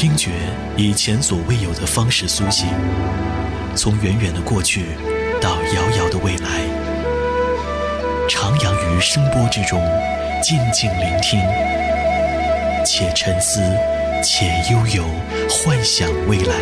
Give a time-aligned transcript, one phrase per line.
[0.00, 0.30] 听觉
[0.78, 2.66] 以前所未有的方式苏醒，
[3.76, 4.96] 从远远的过去
[5.42, 6.48] 到遥遥的未来，
[8.26, 9.78] 徜徉于声波之中，
[10.42, 11.38] 静静聆听，
[12.82, 13.60] 且沉思，
[14.24, 15.04] 且悠游，
[15.50, 16.54] 幻想未来。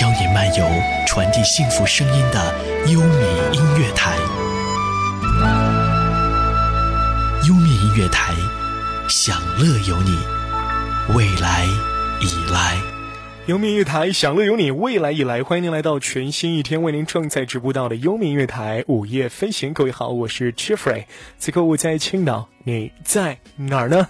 [0.00, 0.64] 邀你漫游
[1.04, 2.54] 传递幸福声音的
[2.86, 4.16] 优米音乐台，
[7.48, 8.34] 优米音乐台，
[9.08, 10.35] 享乐有你。
[11.14, 11.64] 未来
[12.20, 12.82] 已来，
[13.46, 15.40] 优米音乐台享乐有你，未来已来。
[15.40, 19.72] 欢迎您来到全新一天为您正在直播到的优米音乐台午夜飞行。
[19.72, 21.04] 各位好，我是 Jeffrey，
[21.38, 24.08] 此刻我在青岛，你在哪儿呢？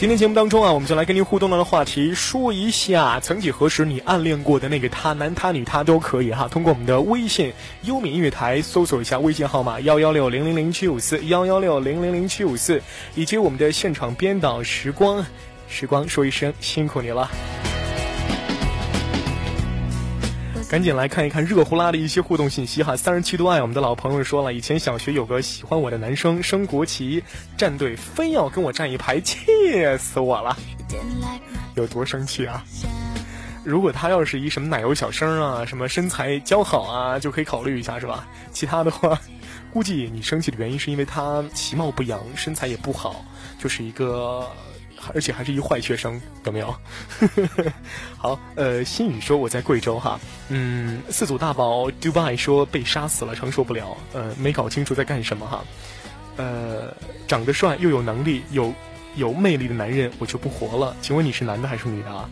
[0.00, 6.48] 今天节目当中啊，我们就来跟您互动到的话题，说一下曾几何时你暗恋过的那个他，男他女他都可以哈。
[6.48, 12.80] 通过我们的微信优米音乐台搜索一下微信号码幺幺六零零零七五四幺幺六零零零七五四，
[13.14, 15.22] 以及我们的现场编导时光，
[15.68, 17.30] 时光说一声辛苦你了。
[20.70, 22.96] 赶紧来看一看热乎啦的一些互动信息哈！
[22.96, 27.24] 三十七度爱，我们的老朋友说了，以前小学有个喜欢我的男生，升国旗
[27.56, 29.36] 战队非要跟我站一排，气
[29.98, 30.56] 死我了，
[31.74, 32.62] 有多生气啊！
[33.64, 38.24] 如果他要是一什么奶油小生啊，什么身材姣好啊，就可以考虑一下是吧？
[38.52, 39.20] 其他的话，
[39.72, 43.24] 估计你生气的原因是因为他其貌不扬，身材也不好，
[43.58, 44.48] 就是一个。
[45.14, 46.74] 而且还是一坏学生，有没有？
[48.16, 55.64] 好，呃，心雨说我在贵州哈，嗯，四组大宝 Dubai 说被杀死了，承受不了，呃，没搞清楚在干什么哈，
[56.36, 56.94] 呃，
[57.26, 58.72] 长得帅又有能力、有
[59.16, 62.28] 有魅力的男人我就不活了，请问你是男的还是女的啊？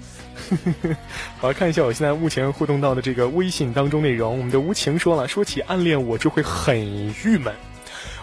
[1.41, 6.79] 好，看一下我现在目前互动到的这个微信当中内容，我们的无情说了，说起暗恋我就会很
[7.25, 7.53] 郁闷，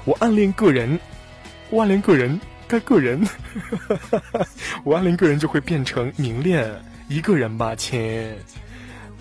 [0.06, 1.00] 我暗恋个人，
[1.70, 2.40] 我暗恋个人。
[2.68, 3.28] 该个人，
[4.84, 6.70] 我暗恋个人就会变成明恋
[7.08, 8.34] 一个人吧，亲。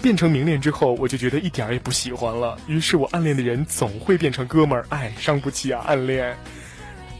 [0.02, 2.58] 变成明恋之后，我就觉得一点儿也不喜欢了。
[2.66, 6.36] 于是我暗恋的人总会变成哥们儿，哎，伤不起啊，暗恋。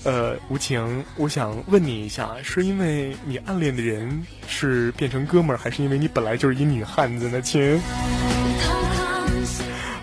[0.02, 7.80] 呃，无情，我想问你一下，是因为你暗恋的人是变成哥们儿，还是因为你本来就是一女汉子呢，亲？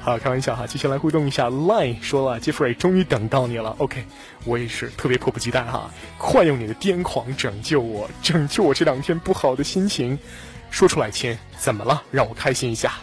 [0.03, 1.47] 好，开玩笑哈，接下来互动一下。
[1.47, 3.75] Line 说了，Jeffrey 终于等到你了。
[3.77, 4.03] OK，
[4.45, 10.17] 我也是特别迫不及待哈，快用你的癫狂拯救我，拯救我这两天不好的心情。
[10.71, 12.01] 说出来，亲，怎么了？
[12.09, 12.93] 让我开心一下。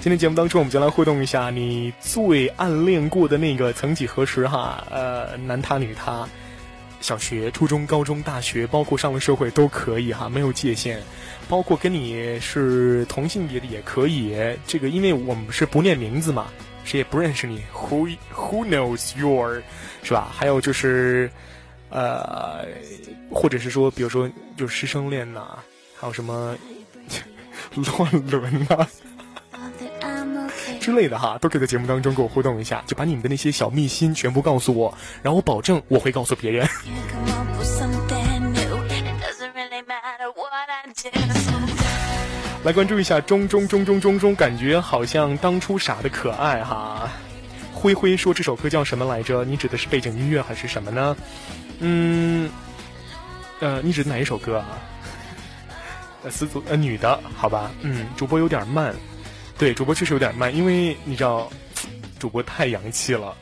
[0.00, 4.84] 今天节目当中，我们将来互动一下，你最暗恋过的那个，曾几何时哈？
[4.88, 6.28] 呃，男他女他，
[7.04, 11.02] 小学、初中、高中、大学，包括上了社会都可以哈，没有界限。
[11.50, 14.34] 包括跟你是同性别的也可以，
[14.66, 16.46] 这个因为我们是不念名字嘛，
[16.82, 17.62] 谁也不认识你。
[17.74, 19.62] Who Who knows your，
[20.02, 20.32] 是吧？
[20.34, 21.30] 还有就是，
[21.90, 22.64] 呃，
[23.30, 24.26] 或者是说，比如说，
[24.56, 25.58] 就是师生恋呐，
[26.00, 26.56] 还有什么
[27.76, 28.88] 乱伦呐
[30.84, 36.68] 之类的哈，都可以在节目当中跟我互动一下，就把你们的那些小秘辛全部告诉我，然后我保证我会告诉别人。
[42.64, 47.08] 来关注一下中中中中中中，感觉好像当初傻的可爱哈。
[47.72, 49.42] 灰灰说这首歌叫什么来着？
[49.42, 51.16] 你指的是背景音乐还是什么呢？
[51.78, 52.50] 嗯，
[53.60, 54.66] 呃，你指的哪一首歌啊？
[56.24, 57.70] 呃，四组呃女的，好吧。
[57.80, 58.94] 嗯，主播有点慢，
[59.58, 61.50] 对，主播确实有点慢，因为你知道，
[62.18, 63.34] 主播太洋气了，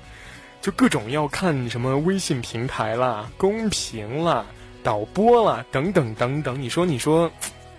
[0.61, 4.45] 就各种要看什么微信平台啦、公屏啦、
[4.83, 6.61] 导播啦等等等等。
[6.61, 7.31] 你说，你说。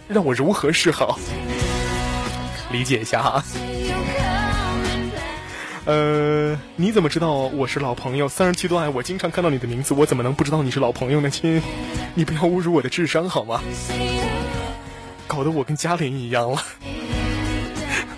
[0.05, 1.17] 让我如何是好？
[2.73, 3.41] 理解一下哈。
[5.87, 8.27] 呃，你怎么知道我是老朋友？
[8.27, 11.29] 三十七度爱，我经常看到你的名字，我怎么能不知道你是老朋友呢？
[11.29, 11.61] 亲，
[12.15, 13.61] 你不要侮辱我的智商好吗？
[15.25, 16.61] 搞得我跟嘉玲一样了。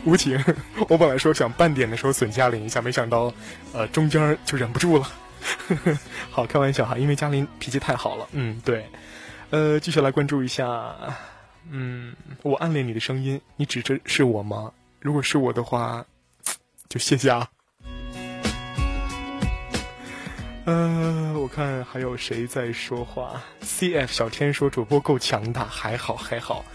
[0.06, 0.42] 无情，
[0.88, 3.34] 我本来说想半点的时候损嘉玲一下，没想到，
[3.74, 5.12] 呃，中间就忍不住了。
[6.32, 8.28] 好，开玩笑哈，因为嘉玲脾气太好了。
[8.32, 8.86] 嗯，对。
[9.50, 10.96] 呃，继续来关注一下。
[11.70, 14.72] 嗯，我暗恋你的声音，你指着是我吗？
[15.00, 16.06] 如果是我的话，
[16.90, 17.48] 就谢谢啊。
[20.66, 26.66] 呃，我看还有谁在说话？CF 小天说主播够强大，还好还好，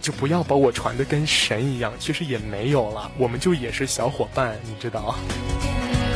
[0.00, 1.92] 就不要把我传的跟神一样。
[1.98, 5.14] 其实也没有了，我们就也是小伙伴，你知道。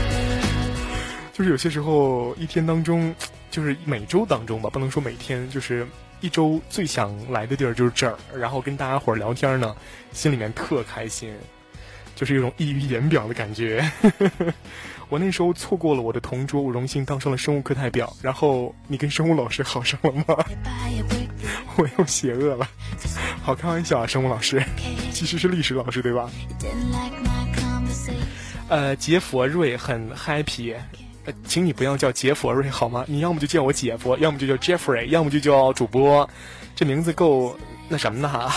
[1.33, 3.15] 就是有些时候一天当中，
[3.51, 5.87] 就是每周当中吧，不能说每天，就是。
[6.25, 9.75] 一周最想来的地儿就是这儿，然后跟大家伙儿聊天呢，
[10.13, 11.35] 心里面特开心，
[12.15, 13.85] 就是一种溢于言表的感觉。
[15.11, 18.17] 我那时候错过了我的同桌，我荣幸当上了生物课代表。
[18.23, 20.45] 然后你跟生物老师好上了吗？
[21.77, 22.69] 我又邪恶了，
[23.43, 24.63] 好开玩笑啊，生物老师，
[25.13, 26.31] 其实是历史老师对吧？
[28.69, 30.75] 呃，杰佛瑞很 happy，
[31.25, 33.05] 呃，请你不要叫杰佛瑞好吗？
[33.07, 36.29] 你要么就叫我姐夫，要么就叫 Jeffrey，要么就叫主播，
[36.75, 37.59] 这名字够
[37.89, 38.53] 那什么的哈。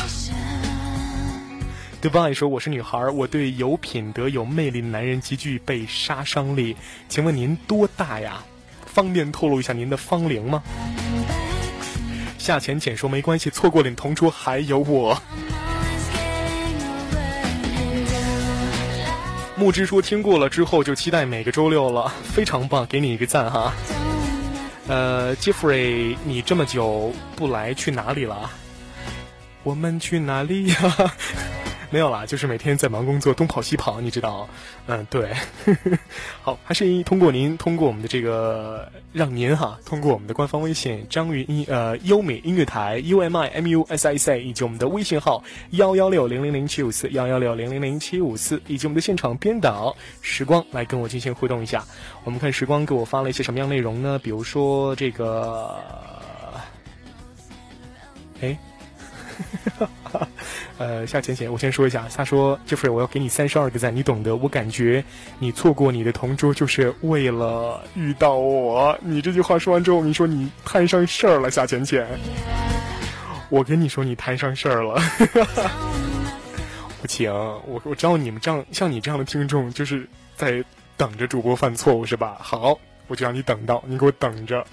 [2.02, 6.76] Dubai 说我是女孩，我对有品德、有魅力的男人极具被杀伤力。
[7.10, 8.44] 请问您多大呀？
[8.86, 10.64] 方便透露一下您的芳龄吗？
[12.46, 15.20] 夏浅浅说没关系，错过了你同桌还有我。
[19.56, 23.74] 木之说听过了之后就期待每个周六了，非常棒，给你一个赞哈。
[24.88, 28.52] 呃，Jeffrey，你这么久不来去哪里了？
[29.64, 30.76] 我们去哪里呀？
[31.96, 34.50] 没有啦，就是每天在忙工作，东跑西跑，你知道？
[34.86, 35.32] 嗯，对。
[36.44, 51.86] 好，还是通过您，通过我们的这个，让您哈，通过我们的官方微信张云音呃优美音乐台 U M I M U S I C，以及我们的微信号幺幺六零零零七五四幺幺六零零零七五四，以及我们的现场编导时光来跟我进行互动一下。
[52.26, 54.20] 我们看时光给我发了一些什么样内容呢？
[54.22, 55.80] 比如说这个，
[58.42, 58.58] 哎。
[60.78, 64.36] 呃，夏浅浅，我先说一下，他说，Jeffrey，我要给你三十二个赞，你懂得。
[64.36, 65.04] 我感觉
[65.40, 68.98] 你错过你的同桌，就是为了遇到我。
[69.02, 72.06] 你这句话说完之后，你说你摊上事儿了，夏浅浅。
[73.50, 75.02] 我跟你说，你摊上事儿了。
[77.02, 80.64] 不行，我我知道你们这样，像你这样的听众，就是在
[80.98, 82.38] 等着主播犯错误，是吧？
[82.40, 82.78] 好，
[83.08, 84.66] 我就让你等到，你给我等着。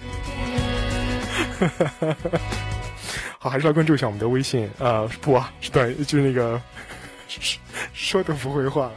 [3.39, 4.69] 好，还是要关注一下我们的微信。
[4.79, 6.61] 呃，不啊，是对，就是那个
[7.93, 8.91] 说的不会话。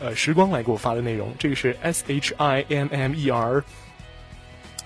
[0.00, 3.62] 呃，时光来给我发的内容，这个是 S H I M M E R。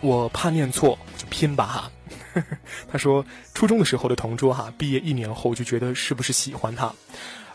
[0.00, 1.90] 我怕念错，就拼吧哈。
[2.93, 3.25] 他说，
[3.55, 6.93] 初中的时候的同桌哈，毕业一年后就觉得是不是喜欢他？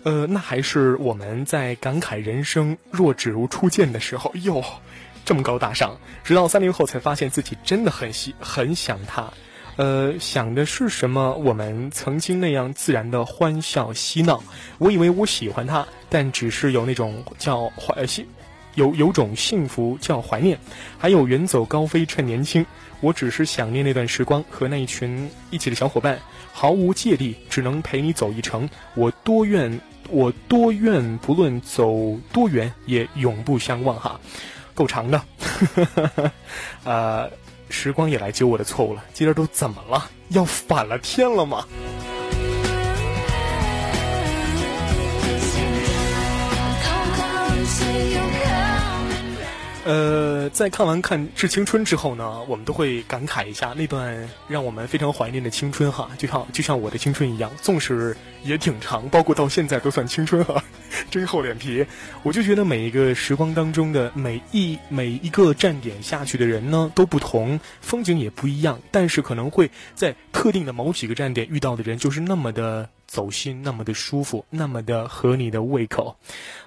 [0.01, 4.63] 呃，那还是我们在感慨人生若只如初见的时候哟，
[5.23, 5.95] 这么高大上。
[6.23, 9.31] 直到三年后才发现自己真的很喜很想他。
[9.77, 11.33] 呃，想的是什么？
[11.35, 14.43] 我们曾经那样自然的欢笑嬉闹，
[14.77, 18.27] 我以为我喜欢他，但只是有那种叫怀幸，
[18.75, 20.59] 有有种幸福叫怀念，
[20.99, 22.65] 还有远走高飞趁年轻。
[22.99, 26.19] 我只是想念那段时光和那一群一起的小伙伴，
[26.51, 28.69] 毫无芥蒂，只能陪你走一程。
[28.93, 29.79] 我多愿，
[30.09, 33.99] 我多愿，不论走多远，也永不相忘。
[33.99, 34.19] 哈，
[34.75, 35.23] 够长的，
[36.83, 37.31] 呃。
[37.71, 40.09] 时光也来揪我的错误了，今儿都怎么了？
[40.29, 41.65] 要反了天了吗？
[49.83, 60.63] 呃，在看完《看致青春》之后呢，我们都会感慨一下那段让我们非常怀念的青春哈，就像就像我的青春一样，纵使也挺长，包括到现在都算青春哈，
[61.09, 61.83] 真厚脸皮。
[62.21, 72.87] 我就觉得每一个时光当中的每一每一个站点下去的人呢都不同，风景也不一样，但是可能会在特定的某几个站点遇到的人就是那么的。
[73.11, 76.15] 走心那么的舒服，那么的合你的胃口。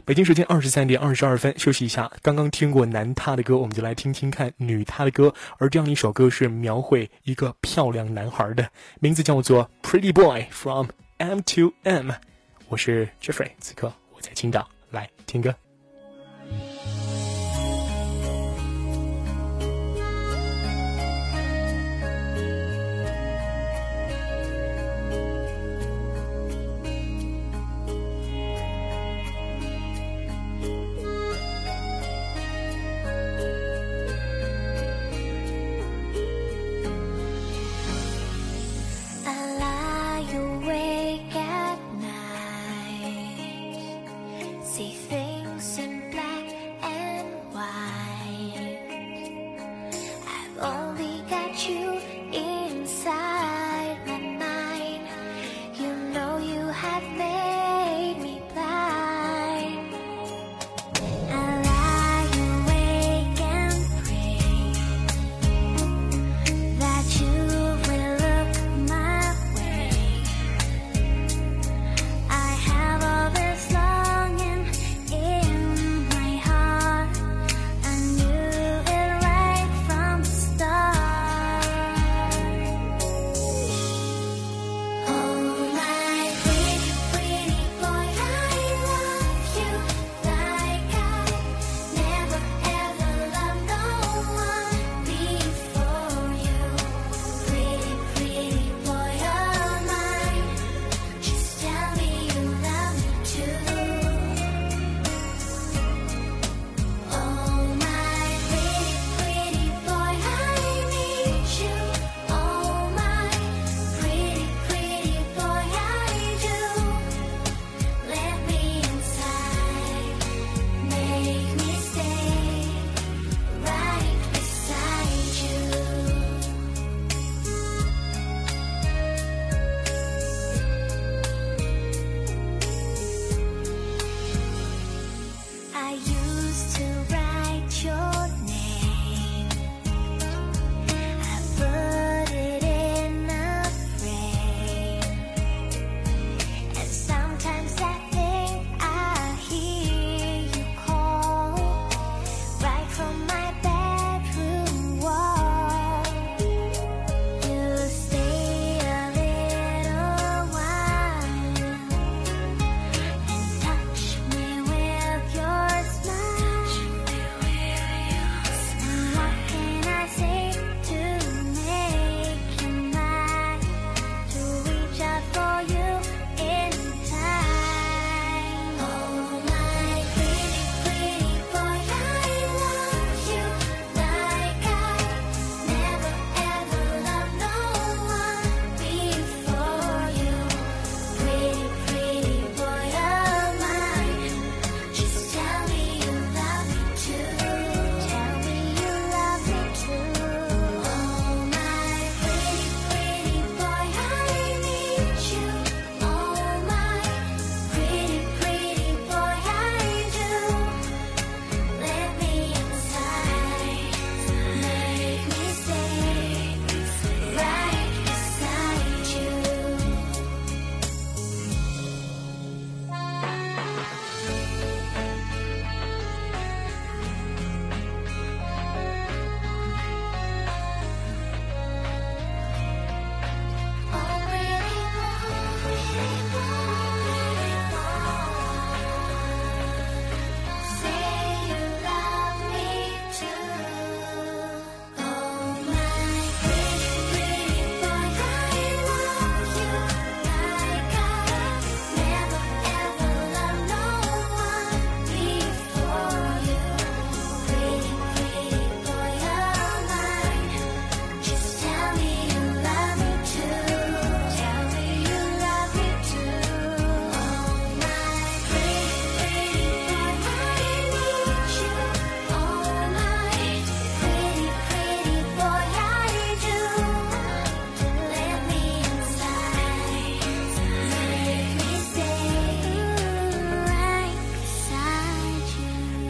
[0.06, 2.12] 北京时间二十三点二十二分，休息一下。
[2.21, 5.33] 刚刚听过男他的歌，我们就来听听看女他的歌。
[5.59, 8.69] 而这样一首歌是描绘一个漂亮男孩的，
[9.00, 12.11] 名字叫做《Pretty Boy from M to M》。
[12.69, 15.55] 我是 Jeffrey，此刻我在青岛，来听歌。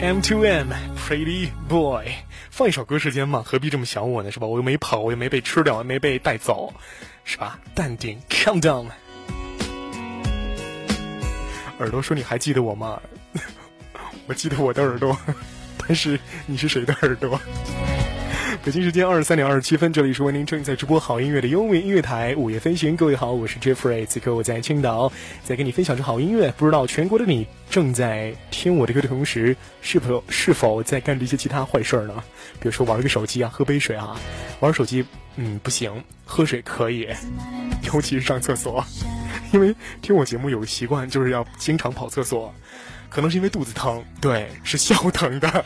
[0.05, 2.05] M to M Pretty Boy，
[2.51, 4.29] 放一首歌时间嘛，何必这么想我呢？
[4.29, 4.45] 是吧？
[4.45, 6.71] 我又没跑，我又没被吃掉，没被带走，
[7.23, 7.57] 是吧？
[7.73, 8.85] 淡定，Calm down。
[11.79, 13.01] 耳朵说：“你还记得我吗？”
[14.29, 15.17] 我记得我的耳朵，
[15.87, 17.41] 但是你是谁的耳朵？
[18.65, 22.97] 北京时间二十三点二十七分，这里是为您正在直播好音乐的优美音乐台午夜飞行。
[22.97, 25.11] 各位好，我是 Jeffrey，此刻我在青岛，
[25.43, 26.51] 在跟你分享着好音乐。
[26.57, 32.23] 不知道全国的你正在听我的歌的同时，是否是否在干着一些其他坏事呢？
[32.53, 34.19] 比如说玩个手机啊，喝杯水啊。
[34.61, 35.05] 玩手机，
[35.35, 37.07] 嗯，不行，喝水可以，
[37.93, 38.83] 尤其是上厕所，
[39.53, 42.51] 因为听我节目有个习惯，就是要经常跑厕所，
[43.11, 45.65] 可能是因为肚子疼，对，是笑疼的。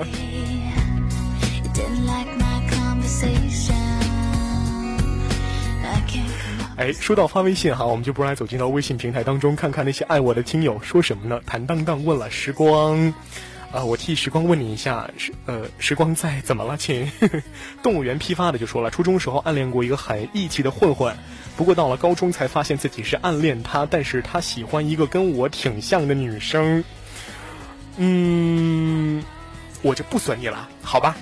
[6.79, 11.41] 哎，说到发微信哈，我们就不来走进到微信平台当中，看看那些爱我的听友说什么呢？
[11.45, 13.13] 坦荡荡问了时光，
[13.74, 17.12] 啊，我替时光问你一下，时呃，时光在怎么了，亲？
[17.83, 21.13] 动物园批发的就说了，初中时候暗恋过一个很义气的混混，
[21.57, 26.81] 不过到了高中才发现自己是暗恋他，但是他喜欢一个跟我挺像的女生，
[27.98, 29.21] 嗯。
[29.81, 31.15] 我就不损你了，好吧？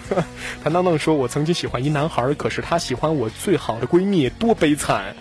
[0.62, 5.14] 谭当当说：“我曾经喜欢一男孩，可是他喜欢我最好的闺蜜，多悲惨，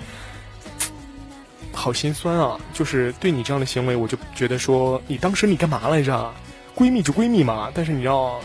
[1.71, 2.59] 好心酸啊！
[2.73, 6.33] 就是对你这样的行为，我就觉得说，你当时你干嘛来着？
[6.75, 8.39] 闺蜜就闺蜜嘛，但是你要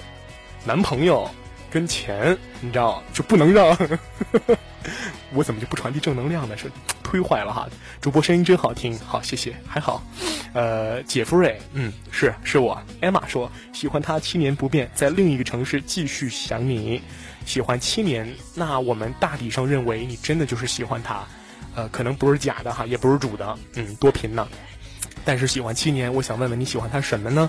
[0.64, 1.28] 男朋友
[1.71, 3.76] 跟钱，你知道就不能让。
[5.35, 6.57] 我怎么就不传递正能量呢？
[6.57, 6.71] 是
[7.09, 7.67] 推坏了哈！
[8.03, 10.03] 主播声音真好听，好谢谢，还好。”
[10.53, 12.79] 呃，姐夫瑞，嗯，是是我。
[13.00, 17.00] 艾玛说喜欢他七年不变，在另一个城市继续想你，
[17.47, 18.31] 喜欢七年。
[18.55, 21.25] 那我们大体上认为你真的就是喜欢他，
[21.75, 24.47] 呃，可能不是假的哈，也不是主的，嗯，多频呢。
[25.25, 27.49] 但是喜欢七年，我想问问你喜欢他什么呢？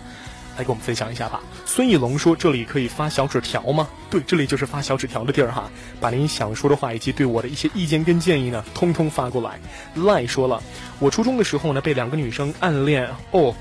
[0.59, 1.41] 来跟我们分享一下吧。
[1.65, 5.71] 孙艺龙说：“这里可以发小纸条吗？”对，这里就是发小纸条的地儿哈。
[6.01, 9.57] 把您想说的话以及对我的一些意见跟建议呢，通通发过来。
[9.95, 10.61] 赖说了，
[10.99, 13.55] 我初中的时候呢，被两个女生暗恋哦。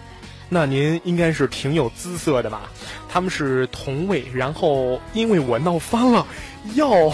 [0.48, 2.62] 那您应该是挺有姿色的吧？
[3.08, 6.26] 他们是同位，然后因为我闹翻了，
[6.74, 7.12] 要。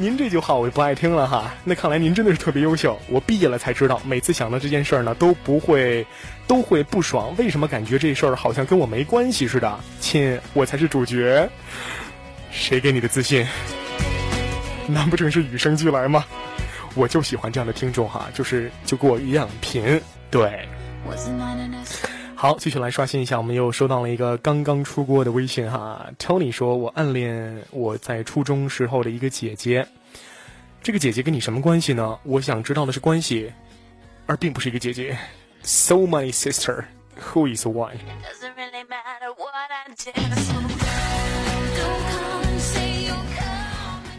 [0.00, 1.52] 您这句话我就不爱听了哈。
[1.62, 2.98] 那看来您真的是特别优秀。
[3.06, 6.06] 我毕业了才知道，每次想到这件事儿呢，都不会，
[6.46, 7.34] 都会不爽。
[7.36, 9.78] 为什么感觉这事儿好像跟我没关系似的？
[10.00, 11.46] 亲，我才是主角。
[12.50, 13.46] 谁给你的自信？
[14.86, 16.24] 难不成是与生俱来吗？
[16.94, 20.00] 我就喜欢这样的听众哈，就是就跟我一样贫。
[20.30, 20.66] 对。
[22.40, 26.06] 好，继续来刷新一下，我们又收到了一个刚刚出锅的微信哈。
[26.18, 29.86] Tony 说：“我暗恋我在初中时候的一个姐姐，
[30.82, 32.18] 这个姐姐跟你什么关系呢？
[32.22, 33.52] 我想知道的是关系，
[34.24, 35.18] 而并不是一个姐姐。
[35.62, 36.84] So my sister,
[37.20, 37.98] who is one？”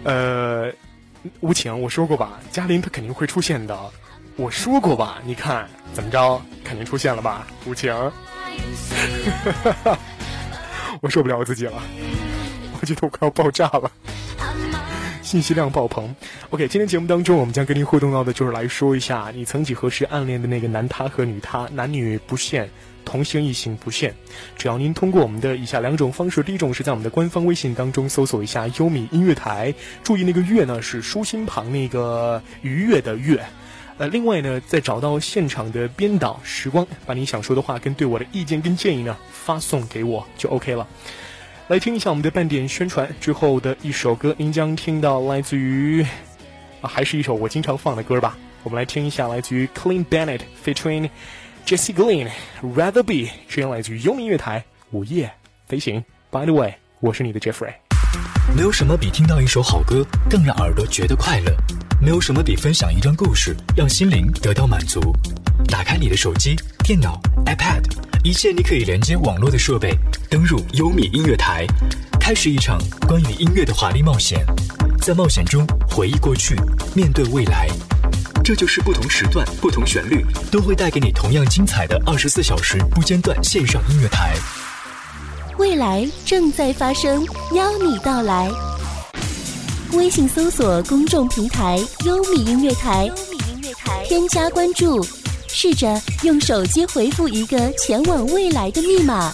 [0.04, 0.72] 呃，
[1.40, 3.76] 无情，我说过吧，嘉玲她肯定会出现的。
[4.38, 7.46] 我说过吧，你看怎么着，肯定出现了吧？
[7.66, 7.94] 无情，
[11.02, 11.82] 我受不了我自己了，
[12.80, 13.92] 我觉得我快要爆炸了，
[15.22, 16.16] 信息量爆棚。
[16.50, 22.68] OK，今天节目当中，我们将跟您互动到的就是来说一下你曾几何时暗恋的那个男他和女他，男女不限，
[23.06, 24.14] 同性异性不限，
[24.58, 29.74] 只要您通过我们的以下两种方式，第一种是在我们的官方微信当中搜索一下优米音乐台，
[30.04, 33.40] 注意那个月呢是舒心旁那个愉悦的悦。
[34.02, 40.88] 呃，另外呢，再找到现场的编导时光，把你想说的话跟对我的意见跟建议呢发送给我就 OK 了。
[41.68, 46.02] 来听一下我们的半点宣传之后的一首歌，您将听到来自于
[46.82, 48.36] 啊，还是一首我经常放的歌吧。
[48.64, 51.08] 我们来听一下来自于 Clean Bennett featuring
[51.68, 55.32] Jesse Glynn，Rather Be，这样来自于优米乐台午夜
[55.68, 56.04] 飞行。
[56.32, 57.76] By the way，我是你的 Jeffrey。
[58.58, 61.56] 没有什么比听到一首好歌更让耳朵觉得快乐。
[62.02, 65.00] 没有什么比分享一段故事让心灵得到满足。
[65.68, 67.84] 打开你的手机、电脑、iPad，
[68.24, 69.96] 一切你可以连接网络的设备，
[70.28, 71.64] 登入优米音乐台，
[72.20, 74.44] 开始一场关于音乐的华丽冒险。
[75.00, 76.56] 在冒险中回忆过去，
[76.96, 77.68] 面对未来，
[78.44, 84.34] 这就是不同时段、不同旋律都会带给你同样精彩的二十四小时不间断线上音乐台。
[85.60, 88.50] 未来正在发生，邀你到来。
[89.94, 93.10] 微信搜索公众平台“优米音乐台”，
[94.06, 95.06] 添加关注，
[95.48, 99.34] 试着用手机回复一个前往未来的密码。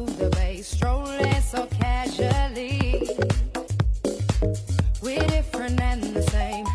[0.00, 3.08] the strolling so casually.
[5.02, 6.71] We're different and the same.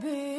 [0.00, 0.31] Be.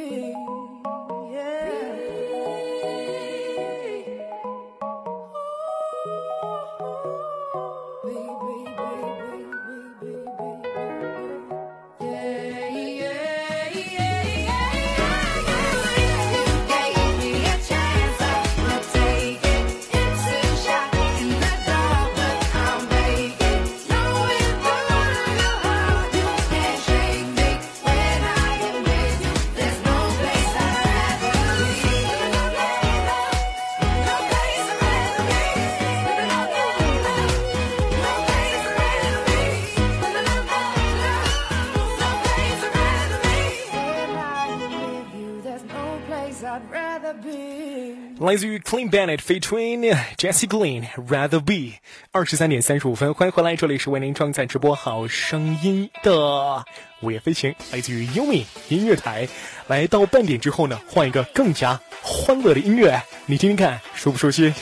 [48.24, 51.80] 来自于 Clean Bennett featuring Jesse Glynn Rather Be，
[52.14, 56.64] 二十三点三十五分，欢迎回来，这里是为您装载直播好声音的
[57.02, 59.28] 午夜飞行，来自于优米音乐台。
[59.68, 64.54] 来到半点之后呢，换一个更加欢乐的音乐，你听听看，熟不熟悉？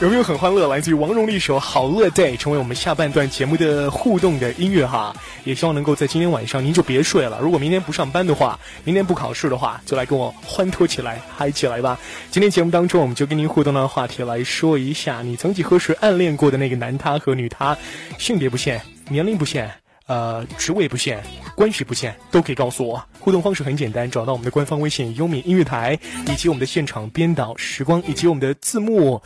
[0.00, 0.68] 有没有很欢乐？
[0.68, 5.12] 来自于王蓉的一首《好乐 day》，成为我们下半段节目的互动的音乐哈。
[5.42, 7.40] 也希望能够在今天晚上您就别睡了。
[7.42, 11.98] 如果明天不上班的话，明天不考试的话，就来跟我欢脱起来，嗨起来吧。
[12.30, 17.76] 今天节目当中，我们就跟您互动的话题来说一下，你曾几何时暗恋过的那个男他和女他，
[18.18, 19.68] 性别不限，年龄不限，
[20.06, 21.20] 呃，职位不限，
[21.56, 23.04] 关系不限，都可以告诉我。
[23.18, 25.98] 互动方式很简单，找到我们的官方微信“优米音乐台”，
[26.30, 29.20] 以及我们的现场编导时光，以及我们的字幕。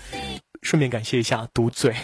[0.62, 1.94] 顺便感谢一下独嘴。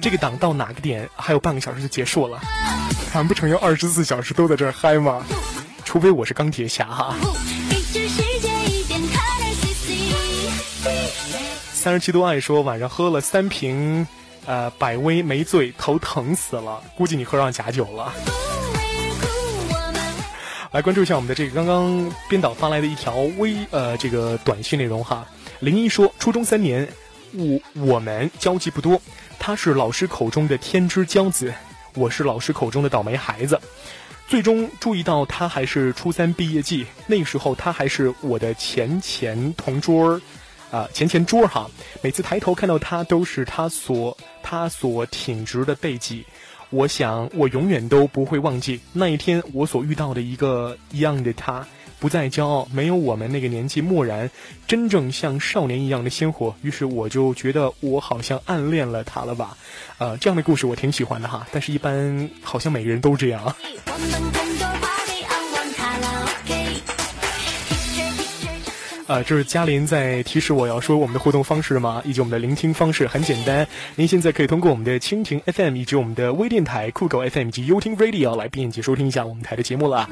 [0.00, 2.40] 这个档到哪个点还有半个小时就结束了？
[3.12, 5.24] 难不成要二十四小时都在这儿嗨吗？
[5.84, 7.16] 除非我是钢铁侠哈。
[11.72, 14.06] 三十七度爱说晚上喝了三瓶，
[14.46, 18.12] 呃，百威没醉，头疼死了，估计你喝上假酒了。
[20.72, 25.26] 来关注一下我们的这个刚刚编导发来的一条微呃这个短信内容哈。
[25.58, 26.88] 林一说，初中三年，
[27.32, 29.00] 我我们交集不多，
[29.36, 31.52] 他是老师口中的天之骄子，
[31.94, 33.60] 我是老师口中的倒霉孩子。
[34.28, 40.20] 最终注意到他还是初三毕业季，那时候他还是我的前前同桌儿，
[40.70, 41.68] 啊前前桌哈。
[42.00, 46.24] 每次抬头看到他，都是他所他所挺直的背脊。
[46.70, 51.66] 我想，我永远都不会忘记那一天我所遇到的一个一样的他，
[51.98, 54.30] 不再骄傲，没有我们那个年纪漠然，
[54.68, 56.54] 真正像少年一样的鲜活。
[56.62, 59.56] 于是我就觉得我好像暗恋了他了吧？
[59.98, 63.54] 呃，这样的故事我挺喜欢的哈，但是一般好像每个人都这样。
[69.10, 72.00] 呃，这是嘉林在提示我要说我们的互动方式吗？
[72.04, 80.08] 以及我们的聆听方式很简单，您现在可以通过我们的蜻蜓 FM 以及我们的微电台酷狗 FM 以及优听 Radio 来便捷收听一下我们台的节目了。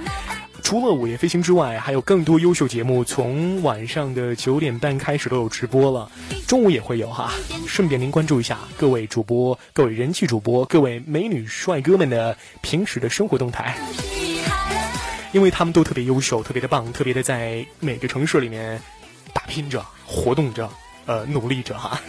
[0.64, 6.10] 除了午夜飞行之外，还有更多优秀节目，从晚上的九点半开始都有直播了，
[6.48, 7.30] 中午也会有哈。
[7.68, 13.78] 顺便您关注一下各位主播、各位人气主播、各位美女帅哥们的平时的生活动态。
[15.32, 18.80] 因为他们都特别优秀，特别的棒，特别的在每个城市里面
[19.32, 20.68] 打拼着、活动着、
[21.06, 22.00] 呃努力着哈。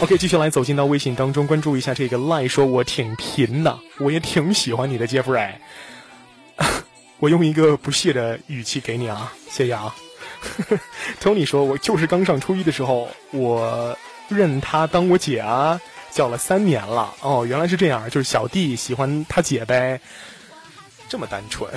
[0.00, 5.52] OK，继续来走进到微信当中，关注一下这个赖说，我挺贫的，我也挺喜欢你的 Jeffrey。
[7.18, 9.94] 我用一个不屑的语气给你啊，谢谢啊。
[11.22, 13.96] Tony 说，我就是刚上初一的时候，我
[14.28, 15.80] 认她当我姐啊。
[16.12, 19.98] 叫了三年了哦，原来是这样，就是小弟喜欢他姐呗，
[21.08, 21.70] 这么单纯。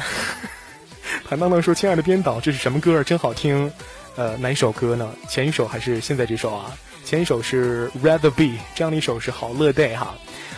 [1.27, 3.03] 谭当当说：“亲爱的编导，这是什么歌？
[3.03, 3.71] 真好听。
[4.15, 5.11] 呃，哪一首歌呢？
[5.29, 6.71] 前一首还是现在这首啊？
[7.03, 10.15] 前一首是 Rather Be，这样的一首是好乐 day 哈。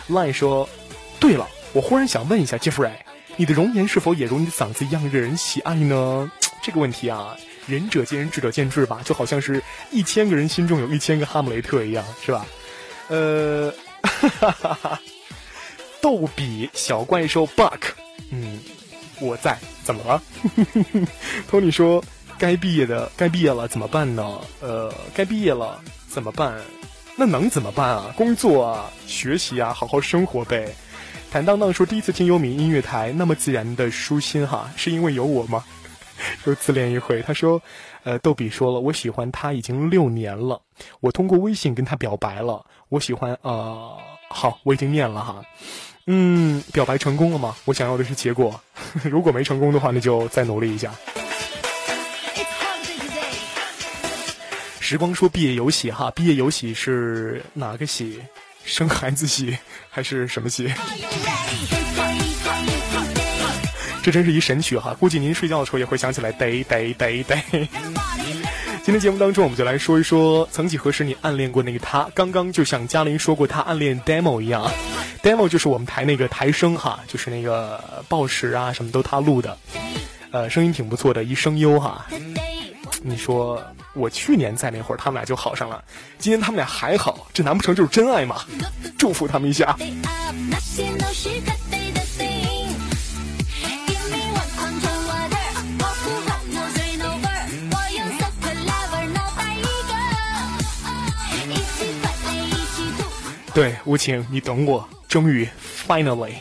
[0.08, 0.68] Line 说：
[1.20, 2.92] 对了，我忽然想问一下 Jeffrey，
[3.36, 6.30] 你的容颜是否也如你的嗓子一样惹人喜爱呢？
[6.62, 7.36] 这个问题啊，
[7.66, 9.00] 仁者见仁，智者见智吧。
[9.04, 12.46] 就好像是一千个人心中有一千个哈姆雷特一样，是吧？”
[13.08, 15.00] 呃，哈哈哈！
[16.00, 17.80] 逗比小怪兽 Buck，
[18.30, 18.60] 嗯，
[19.20, 20.22] 我在，怎么了？
[21.48, 22.04] 托尼说
[22.38, 24.40] 该毕业的该毕业了，怎么办呢？
[24.60, 26.54] 呃，该毕业了怎么办？
[27.16, 28.14] 那能怎么办啊？
[28.16, 30.74] 工作啊，学习啊，好好生活呗。
[31.30, 35.64] 坦荡荡说第一次听优米音乐台，那么自然的舒心哈， 是因为有我吗？
[36.44, 37.60] 又自恋一回，他说。
[38.04, 40.62] 呃，逗比说了，我喜欢他已经六年了，
[41.00, 43.96] 我通过微信跟他表白了，我喜欢呃，
[44.30, 45.42] 好，我已经念了哈，
[46.06, 47.54] 嗯，表白成功了吗？
[47.66, 48.58] 我想要的是结果，
[49.04, 50.92] 如果没成功的话，那就再努力一下。
[54.80, 58.18] 时光说毕业有喜哈，毕业有喜是哪个喜？
[58.64, 59.56] 生孩子喜
[59.90, 60.72] 还是什么喜？
[64.02, 66.32] 这真是一神曲哈，估计您睡觉的时候也会想起来。
[66.32, 67.68] 得得得得。
[68.88, 72.08] 今天节目当中，我们就来说一说，曾几何时你暗恋过那个他。
[72.14, 74.66] 刚刚就像嘉玲说过，他暗恋 demo 一样
[75.22, 79.58] ，demo 就是我们台那个台声哈，就是那个报时啊，什么都他录的，
[80.30, 82.06] 呃，声音挺不错的，一声优哈。
[83.02, 85.84] 你说我去年在那会儿，他们俩就好上了，
[86.18, 88.40] 今天他们俩还好，这难不成就是真爱吗？
[88.96, 89.76] 祝福他们一下。
[103.58, 104.88] 对，无情，你懂我。
[105.08, 105.44] 终于
[105.84, 106.34] ，finally。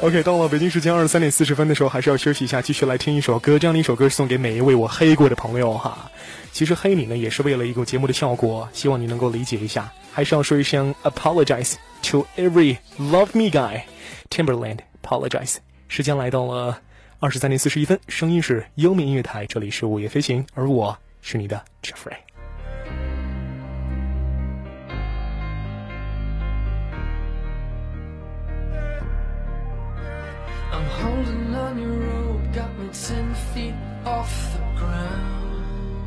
[0.00, 3.58] OK，到了北京时间二十三点四十分的时候，还是要休息一下，继续来听一首歌。
[3.58, 6.08] 这样的一首歌是送给每一位我黑过的朋友哈。
[6.52, 9.92] 其实黑你呢，也是为了一个节目的效果，希望你能够理解一下。
[10.12, 13.82] 还是要说一声 apologize to every love me guy。
[14.30, 15.56] Timberland apologize。
[15.88, 16.80] 时间来到了
[17.18, 22.14] 二十三点四十一分，声音是优米音乐台，这里是午夜飞行，而我是你的 Jeffrey。
[30.72, 33.74] I'm holding on your rope, got me ten feet
[34.06, 36.00] off the ground.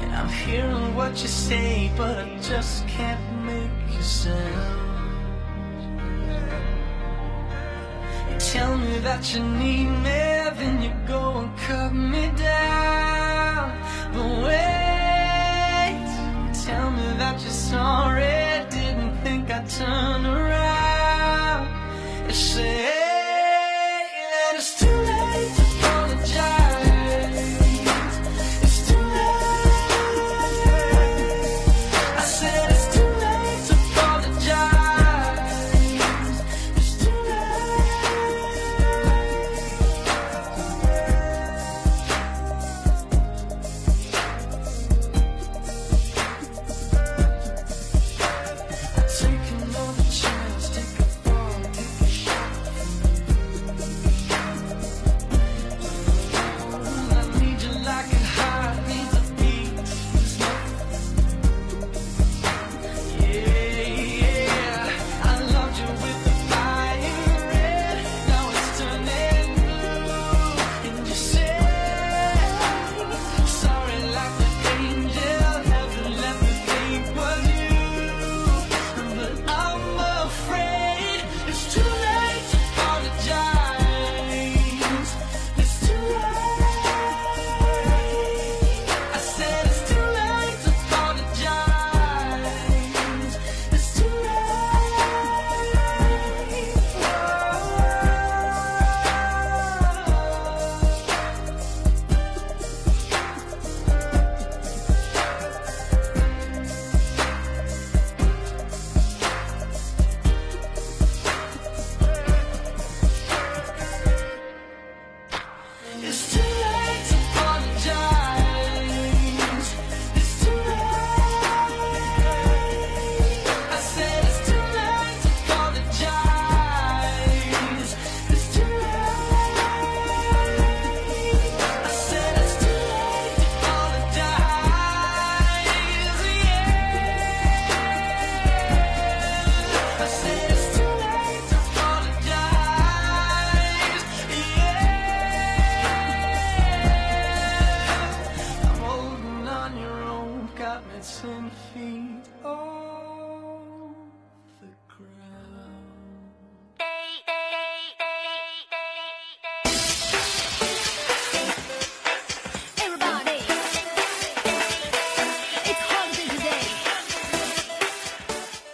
[0.00, 4.88] And I'm hearing what you say, but I just can't make a sound.
[8.30, 10.22] You tell me that you need me,
[10.58, 13.78] then you go and cut me down.
[14.14, 16.08] But wait,
[16.64, 20.49] tell me that you're sorry, didn't think I'd turn around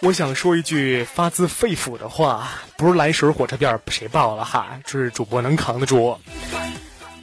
[0.07, 6.17] 我想说一句发自肺腑的话，不是来水火车票谁报了哈，这是主播能扛得住。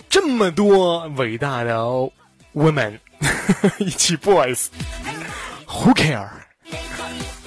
[0.10, 1.82] 这么多伟大的
[2.54, 3.00] women
[3.80, 6.28] 以及 boys，who care？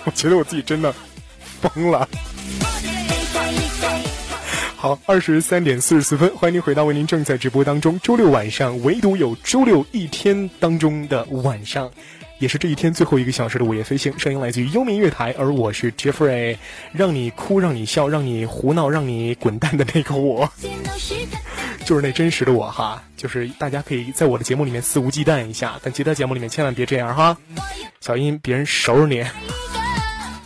[0.04, 0.94] 我觉得我自己真的
[1.60, 2.08] 疯了。
[4.74, 11.90] 好，二十三点四十四分，欢迎您回到为您正在直播当中，周六晚上唯独有周六一天当中的晚上，
[12.38, 16.56] 也是这一天最后一个小时的午夜飞行，声音来自于幽冥月台，而我是 Jeffrey，
[16.92, 20.50] 让你哭，让你笑，让你胡闹，让你滚蛋的那个我，
[21.86, 27.36] 就是那真实的我哈，就是大家可以在我的节目里面肆无忌惮一下，但其他节目里面千万别这样哈，
[28.00, 29.24] 小心别人收拾你。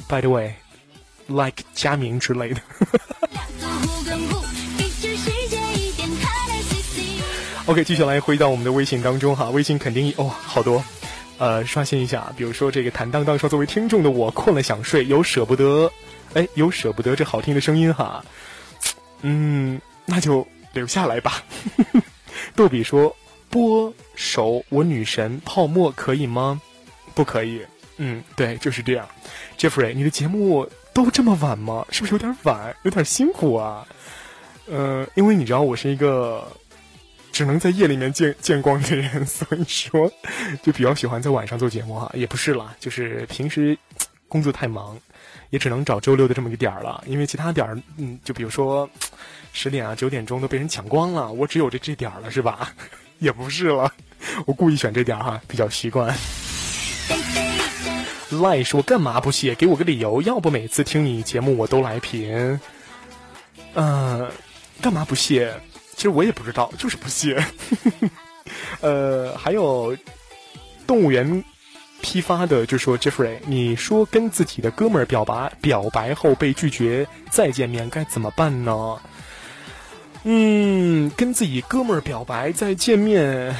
[0.08, 2.60] By the way，like 佳明之类的。
[7.66, 10.82] OK，继续来回到我们的微信当中哈，微信肯定哦好多，
[11.40, 15.90] 呃，刷新一下，比如说这个坦荡荡说，作为听众的我困了想睡，有舍不得，
[16.34, 18.22] 哎，有舍不得这好听的声音哈，
[19.22, 21.42] 嗯，那就留下来吧。
[22.54, 23.16] 逗比说，
[23.48, 26.60] 播首我女神泡沫可以吗？
[27.14, 27.62] 不可以。
[27.96, 29.08] 嗯，对，就是这样。
[29.58, 31.86] Jeffrey，你的节目都这么晚吗？
[31.90, 33.86] 是不是有点晚，有点辛苦啊？
[34.66, 36.46] 呃，因为你知道我是一个。
[37.32, 40.10] 只能在夜里面见见光的人，所以说
[40.62, 42.10] 就比较喜欢在晚上做节目哈。
[42.14, 43.76] 也不是啦，就是平时
[44.28, 44.98] 工作太忙，
[45.50, 47.02] 也只能找周六的这么一个点儿了。
[47.06, 48.88] 因为其他点儿，嗯，就比如说
[49.52, 52.72] 十点啊、九点钟都被人抢光了，我只有这这点儿了，是吧？
[53.20, 53.92] 也不是了，
[54.46, 56.14] 我故意选这点儿哈，比较习惯。
[58.42, 59.54] 赖说干嘛不谢？
[59.54, 62.60] 给我个理由，要不每次听你节目我都来评。
[63.74, 64.30] 嗯，
[64.80, 65.52] 干嘛不谢？
[66.00, 67.44] 其实我也不知道，就是不屑。
[68.80, 69.94] 呃，还有
[70.86, 71.44] 动物园
[72.00, 78.98] 批发的就说 Jeffrey，你说跟自己的哥们儿表白，表白后被拒绝再见面该怎么办呢？
[80.24, 83.54] 嗯，跟自己哥们儿表白再见面。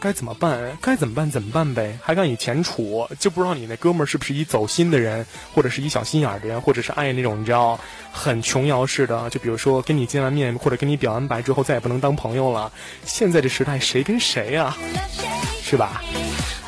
[0.00, 0.76] 该怎么办？
[0.80, 1.30] 该怎么办？
[1.30, 1.98] 怎么办呗？
[2.02, 7.78] 还敢以前处，就不知道你那哥们儿是不是一走心的人，或者是一小心眼儿的人，或者是爱那种你知道
[8.10, 9.28] 很琼瑶式的。
[9.30, 12.72] 就比如说跟你见完面，或者跟你表完白之后再也不能当朋友了。
[13.04, 14.76] 现在这时代谁跟谁呀？
[15.62, 16.02] 是吧？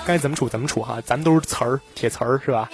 [0.05, 2.69] 该怎么处怎么处哈，咱都是词儿，铁词儿是吧？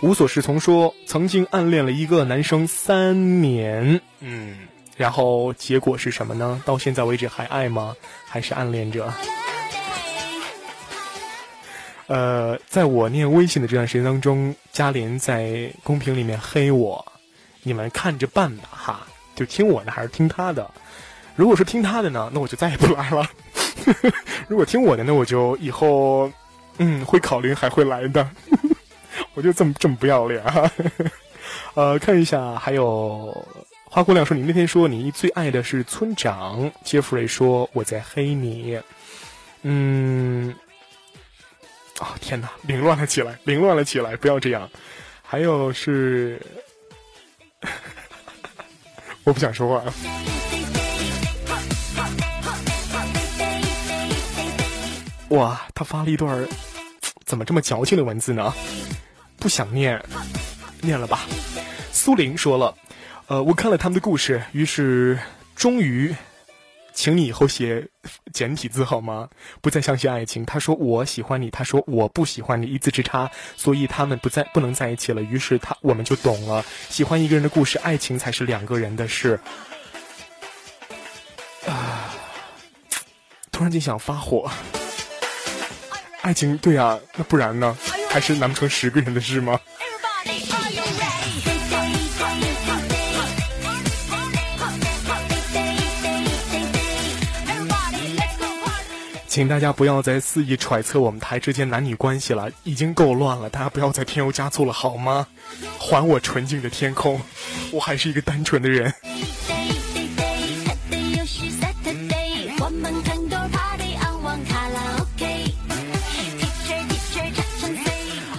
[0.00, 4.67] 无所适从说，曾经暗恋了一个男生三年，嗯。
[4.98, 6.60] 然后结果是什么呢？
[6.66, 7.94] 到现在为止还爱吗？
[8.26, 9.10] 还是暗恋着？
[12.08, 17.04] 呃，在我念微信的这段时间当中，嘉莲在公屏里面黑我，
[17.62, 19.06] 你们看着办吧哈，
[19.36, 20.68] 就听我的还是听他的？
[21.36, 23.22] 如果说听他的呢，那我就再也不来了；
[24.48, 26.28] 如果听我的，那我就以后
[26.78, 28.28] 嗯会考虑还会来的。
[29.34, 30.68] 我就这么这么不要脸哈。
[31.74, 33.46] 呃，看一下还有。
[33.90, 38.78] 花姑娘说：“你那天说你最爱的是村长。”杰弗瑞说：“我在黑你。”
[39.62, 40.54] 嗯，
[41.98, 44.70] 啊天哪，凌乱了起来，凌乱了起来，不要这样。
[45.22, 46.40] 还有是，
[49.24, 49.92] 我不想说话。
[55.30, 56.46] 哇，他发了一段
[57.24, 58.54] 怎么这么矫情的文字呢？
[59.38, 60.00] 不想念，
[60.82, 61.26] 念了吧。
[61.90, 62.74] 苏玲说了。
[63.28, 65.18] 呃，我看了他们的故事，于是
[65.54, 66.16] 终于，
[66.94, 67.86] 请你以后写
[68.32, 69.28] 简体字好吗？
[69.60, 70.46] 不再相信爱情。
[70.46, 75.22] 他说我喜欢你，他说我不喜欢你，一字之差，所以他们不在不能在一起了。
[75.22, 79.38] 于是他我们就懂了，喜欢一个人的故事，爱情才是两个人的事。
[81.66, 82.14] 啊！
[83.52, 84.50] 突然间想发火，
[86.22, 87.76] 爱情对呀，那不然呢？
[88.08, 89.60] 还是难不成十个人的事吗？
[99.38, 103.48] 请大家不要再肆意揣测我们台之间男女关系了，已经够乱了。
[103.48, 105.28] 大家不要再添油加醋了，好吗？
[105.78, 107.20] 还我纯净的天空，
[107.70, 108.92] 我还是一个单纯的人。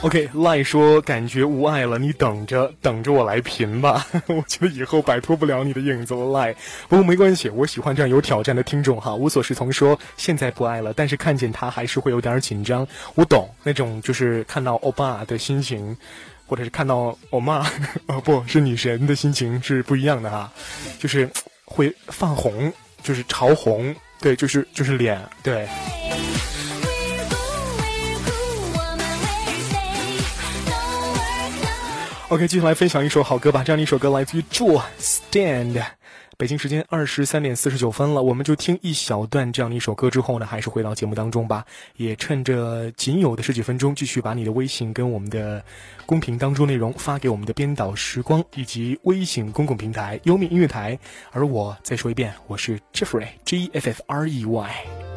[0.09, 4.03] OK，赖说感觉无爱了，你等着等着我来贫吧。
[4.25, 6.51] 我觉得以后摆脱不了你的影子了，赖。
[6.87, 9.13] 不过没关系，我喜欢这样有挑战的听众哈。
[9.13, 12.87] 无所适从说现在不爱了，但是看见他还是会有点紧张。
[13.13, 15.95] 我懂那种就是看到欧巴的心情，
[16.47, 17.63] 或者是看到欧妈
[18.09, 20.51] 哦不是女神的心情是不一样的哈，
[20.97, 21.29] 就是
[21.65, 25.67] 会泛红，就是潮红，对，就是就是脸，对。
[32.29, 33.63] OK，继续来分享一首好歌吧。
[33.63, 35.83] 这样的一首歌来自于 Joe Stand。
[36.37, 41.65] 北京时间二十三点四十九分了，我们就听一小段这样的一首歌之后呢，还是回到节目当中吧。
[41.97, 45.63] 也趁着仅有的十几分钟，继续把你的微信跟我们的
[46.05, 50.99] 公屏当中内容发给我们的编导时光以及微信公共平台优米音乐台。
[51.31, 55.08] 而我再说一遍，我是 Jeffrey G F F R E Y。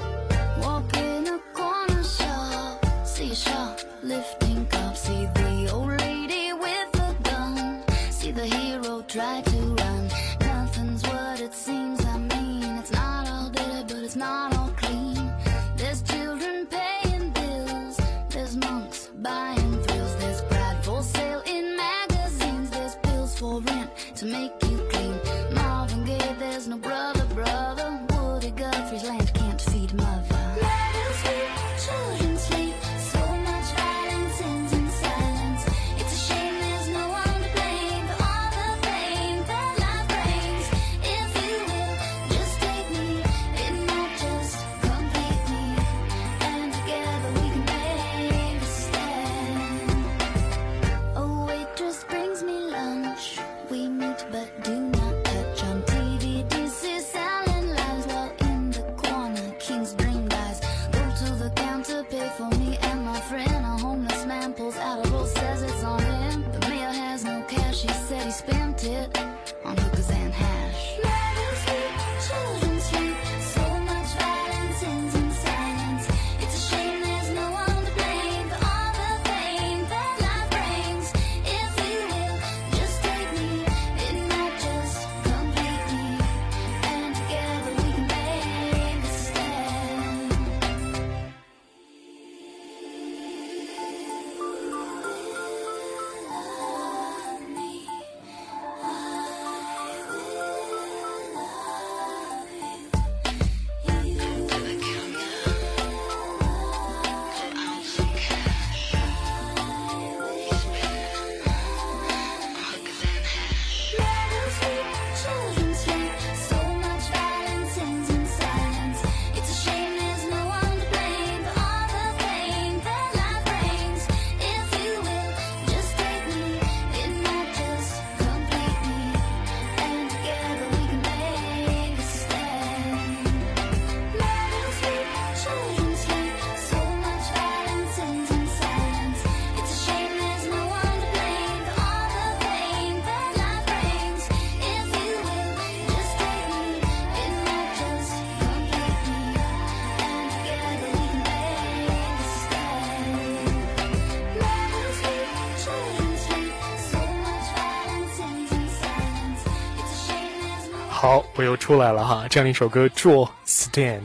[161.62, 164.00] 出来了哈，这样一首歌《Draw Stand》，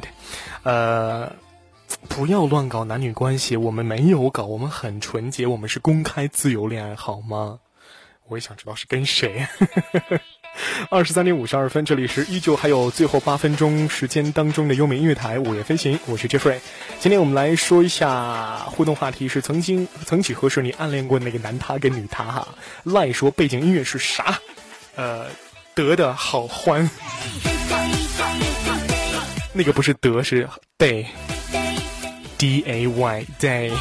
[0.61, 1.33] 呃，
[2.07, 7.57] 不要乱搞男女关系，我们没有搞，我们很纯洁，我们是公开自由恋爱，好吗？
[8.27, 9.47] 我也想知道是跟谁。
[10.91, 16.59] 二十三点五十二分，这里是依旧还有最后八分钟时间当中的优美音乐台午夜飞行，我是 Jeffrey。
[16.99, 22.47] 今天我们来说一下互动话题是曾经曾几何时你暗恋过那个男他跟女他哈？
[22.83, 24.39] 赖说背景音乐是啥？
[24.95, 25.25] 呃，
[25.77, 26.89] 得的好欢。
[29.53, 30.49] 那个不是得是
[30.79, 33.71] day，d a y day，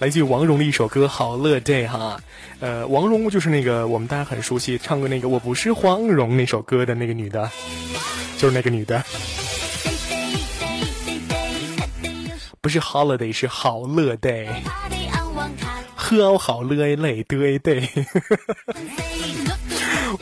[0.00, 2.20] 来自于王蓉的一首歌《好乐 day》哈。
[2.58, 7.48] 呃，王蓉就是那个我们大家很熟悉唱过那个《我不是黄蓉》那首歌的那个女的，
[8.36, 9.04] 就是那个女的，
[12.60, 14.48] 不是 holiday 是好乐 day，
[15.94, 17.88] 喝好乐 a 累得 a day。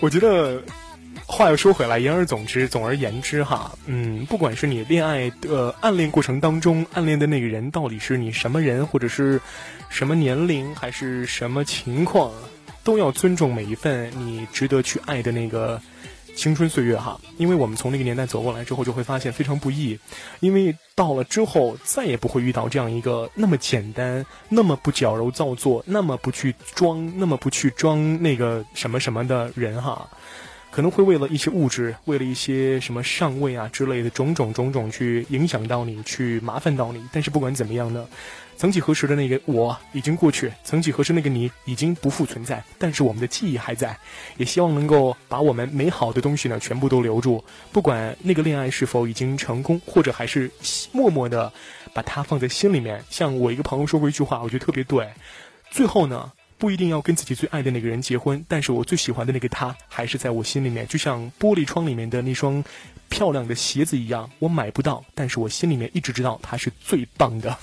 [0.00, 0.62] 我觉得
[1.26, 9.40] 话又说回来，言而总之，总而言之哈，嗯，不管是你恋爱的暗恋过程当中，暗恋的那个人到底是你什么人，或者是
[9.88, 12.32] 什么年龄，还是什么情况，
[12.84, 15.82] 都要尊重每一份你值得去爱的那个
[16.38, 19.98] 青春岁月哈，因为我们从那个年代走过来之后，就会发现非常不易，
[20.38, 30.08] 因为到了之后再也不会遇到这样一个那么简单、那么不矫揉造作、那么不去装、那么不去装那个什么什么的人哈。
[30.70, 37.04] 可能会为了一些物质，为了一些什么上位啊之类的种种种种去影响到你，去麻烦到你。
[37.10, 38.06] 但是不管怎么样呢，
[38.58, 42.62] 曾几何时的那个我已经过去，曾几何时那个你已经不复存在。
[42.76, 43.96] 但是我们的记忆还在，
[44.36, 47.44] 也希望能够把我们美好的东西呢全部都留住。
[47.70, 50.50] 不管那个恋爱是否已经成功，或者还是
[50.90, 51.52] 默默的
[51.94, 53.04] 把它放在心里面。
[53.08, 55.08] 像我一个朋友说过一句话，我觉得特别对。
[55.70, 56.32] 最后呢。
[56.60, 62.64] 不一定要跟自己最爱的那个人结婚，但是我最喜欢的那个他还是在我心里面，就像玻璃窗里面的那双
[63.08, 67.56] 漂亮的鞋子一样，我买不到，但是我心里面一直知道他是最棒的。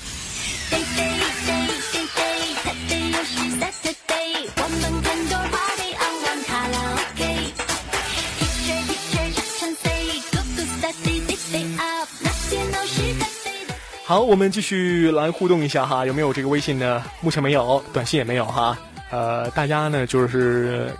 [14.08, 17.04] 好，我们继续来互动一下哈，有没有这个微信呢？
[17.22, 18.78] 目前没有，短信也没有哈。
[19.10, 20.94] 呃，大家呢就是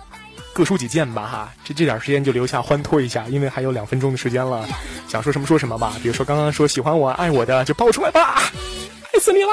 [0.52, 4.68] 各抒己见吧哈，这这点时间就留下欢脱一下，因为还有两分钟的时间了，
[5.06, 5.94] 想说什么说什么吧。
[6.02, 8.42] 比如说刚刚说喜欢我、爱我的，就爆出来吧，
[9.14, 9.52] 爱死你啦！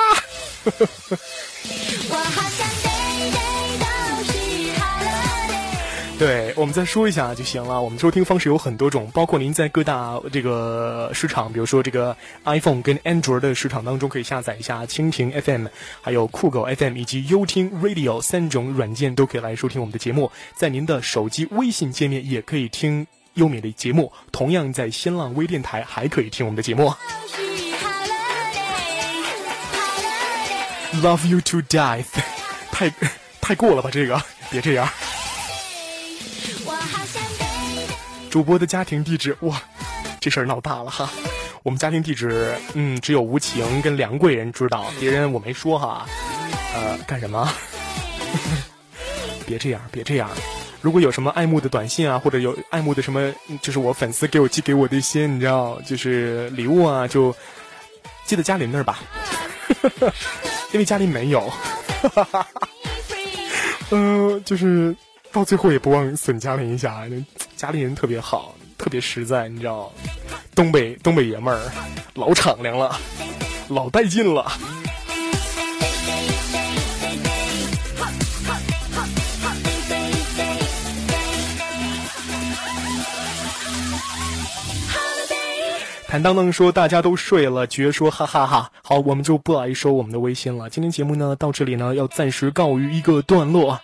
[2.10, 2.68] 我好想
[6.24, 7.82] 对，我们再说一下就行了。
[7.82, 12.16] 我们收听方式有很多种，包括您在各大这个市场，比如说这个
[12.46, 15.68] iPhone 跟安卓的市场当中，可以下载一下蜻蜓 FM，
[16.02, 20.32] 还有酷狗 FM 以及优听 Radio 三种软件，都可以来收听我们的节目。
[20.56, 26.94] 在您的手机微信界面也可以听优米的节目，同样在新浪微电台还可以听我们的节目。
[31.02, 32.06] Love you to death，
[32.72, 32.90] 太
[33.42, 33.90] 太过了吧？
[33.92, 34.88] 这个别这样。
[38.34, 39.62] 主播的家庭地址，哇，
[40.20, 41.08] 这事儿闹大了哈。
[41.62, 46.08] 我们家庭地址，嗯，只有吴晴跟梁贵人知道，别人我没说哈。
[46.74, 47.48] 呃，干什么？
[49.46, 50.28] 别这样，别这样。
[50.82, 53.32] 如果有什么爱慕的短信啊，或者有爱慕的什么，
[53.62, 57.36] 就是我粉丝给我寄给我的一些，你知道，就是礼物啊，就
[58.26, 58.98] 寄到家里那儿吧，
[60.74, 61.54] 因为家里没有。
[63.92, 64.96] 嗯、 就是
[65.34, 67.02] 到最后也不忘损嘉玲一下，
[67.58, 69.92] 家里 人特别好，特别实在，你知道，
[70.54, 71.60] 东北东北爷们儿，
[72.14, 72.96] 老敞亮了，
[73.68, 74.46] 老带劲了。
[86.08, 90.70] 坦荡荡说大家都睡了，绝说哈哈哈好，我们就不来收我们的微信了。
[90.70, 93.82] 今天节目呢到这里呢要暂时告于一个段落。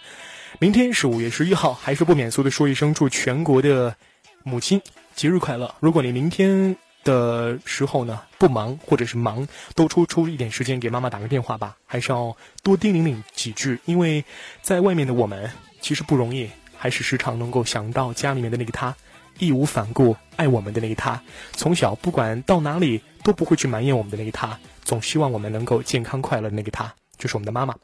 [0.62, 3.96] 明天是五月十一号，还是不免俗的说一声祝全国的
[4.44, 4.82] 母亲
[5.16, 5.74] 节日快乐。
[5.80, 14.26] 如果你明天的时候呢不忙或者是忙，都抽出一点时间给妈妈打个电话吧，还是要多叮咛咛几句，因为
[14.62, 15.50] 在外面的我们
[15.80, 18.94] 其实不容易，还是时常能够想到家里面的那个他。
[19.38, 27.76] 义无反顾爱我们的那个他，从小不管到哪里都不会去埋怨我们的那个他，总希望我们能够健康快乐的那个他，就是我们的妈妈。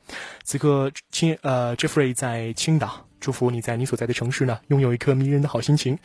[0.43, 5.95] 此刻，亲呃，Jeffrey 在青岛，祝福你在你所在的城市呢，拥有一颗迷人的好心情。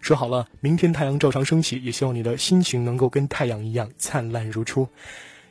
[0.00, 4.88] 说好了，明天太阳照常升起，也希望你的心情能够跟太阳一样灿烂如初。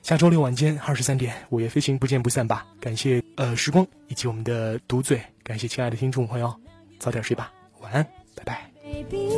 [0.02, 2.66] 下周六晚间二十三点，午夜飞行不见不散吧。
[2.80, 6.56] 感谢呃时光以及我们的独嘴，感谢亲爱的听众朋友，
[7.00, 8.04] 早点睡吧，晚安，
[8.36, 9.35] 拜拜。